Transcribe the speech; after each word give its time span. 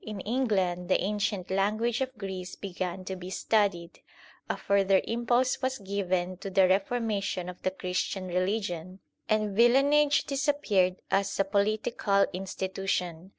In 0.00 0.20
England 0.20 0.88
the 0.88 0.98
ancient 0.98 1.50
language 1.50 2.00
of 2.00 2.16
Greece 2.16 2.56
began 2.56 3.04
to 3.04 3.16
be 3.16 3.28
studied; 3.28 3.98
a 4.48 4.56
further 4.56 5.02
impulse 5.04 5.60
was 5.60 5.76
given 5.76 6.38
to 6.38 6.48
the 6.48 6.66
reformation 6.66 7.50
of 7.50 7.60
the 7.60 7.70
Christian 7.70 8.28
religion; 8.28 9.00
and 9.28 9.54
villenage 9.54 10.24
disappeared 10.24 11.02
as 11.10 11.38
a 11.38 11.44
political 11.44 12.24
institution. 12.32 13.32